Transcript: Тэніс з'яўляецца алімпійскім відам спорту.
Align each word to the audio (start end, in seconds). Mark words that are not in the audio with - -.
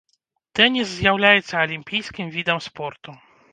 Тэніс 0.59 0.87
з'яўляецца 0.93 1.55
алімпійскім 1.67 2.35
відам 2.39 2.65
спорту. 2.71 3.09